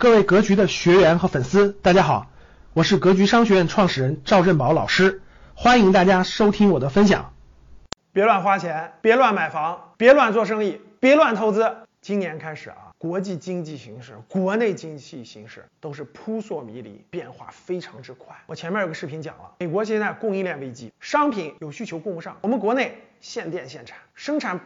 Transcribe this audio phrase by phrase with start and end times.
[0.00, 2.30] 各位格局的学员和粉丝，大家好，
[2.72, 5.22] 我是格局商学院创始人赵振宝老师，
[5.56, 7.32] 欢迎大家收听我的分享。
[8.12, 11.78] 别乱花钱，别乱买房，别乱做生意，别乱投资。
[12.00, 18.36] 今年开始啊，国际经济形势、国内经济形势都是扑朔迷离，变化非常之快。
[18.46, 24.60] 我前面有个视频讲了，美国现在供应链危机，商品有需求供不上，我们国内限电限产，生产。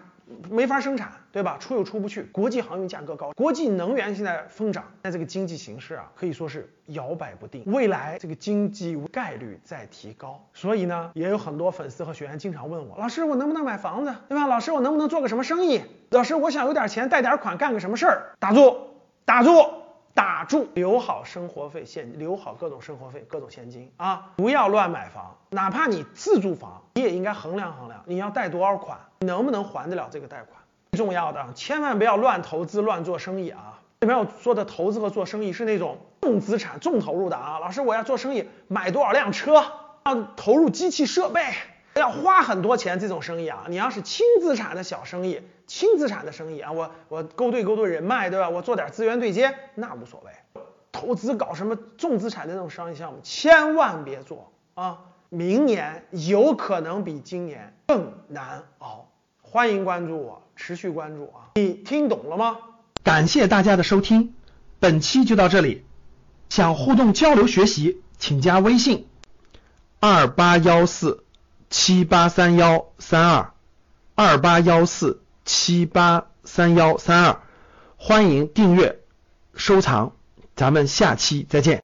[0.51, 1.57] 没法生产，对吧？
[1.59, 7.63] 出又出不去，国际航运价格高，国际能源现在疯涨，那这个经济形势啊，可以说是摇摆不定。
[7.67, 14.47] 未来这个经济概率在提高，所以呢，也有很多粉丝和学员经常问我，老师，我能不能买房子，对吧？
[14.47, 15.83] 老师，我能不能做个什么生意？
[16.11, 18.33] 老师，我想有点钱，贷点款，干个什么事儿？
[18.39, 18.77] 打住，
[19.25, 19.51] 打住。
[20.15, 24.31] 打住，留好生活费现，留好各种生活费，各种现金啊！
[24.37, 25.22] 不要乱买房，
[25.53, 30.63] 哪怕你自住房，你也应该衡量衡量，你要贷多少款，能不能还得了这个贷款？
[30.93, 33.79] 最重要的，千万不要乱投资、乱做生意啊！
[34.01, 37.59] 这边我说的投资和做生意是那种重资产、重投入的啊！
[37.59, 39.63] 老师，我要做生意，买多少辆车，
[40.07, 41.43] 要投入机器设备。
[41.97, 48.49] 要花很多钱这种生意啊，你要是轻资产的小生意，轻资产的生意啊，我我勾兑勾兑人脉，对吧？
[48.49, 50.63] 我做点资源对接，那无所谓。
[50.91, 55.01] 投资搞什么重资产的那种商业项目，千万别做啊！
[55.35, 59.09] 明年有可能比今年更难熬。
[59.41, 61.49] 欢迎关注我，持续关注啊！
[61.55, 62.59] 你听懂了吗？
[63.03, 64.35] 感谢大家的收听，
[64.79, 65.87] 本期就到这里。
[66.51, 69.09] 想互动交流学习，请加微信
[70.01, 71.25] 二八幺四。
[71.71, 73.55] 七八三幺三二
[74.15, 77.41] 二八幺四七八三幺三二，
[77.97, 79.01] 欢迎订阅
[79.55, 80.13] 收藏，
[80.55, 81.81] 咱们下期再见。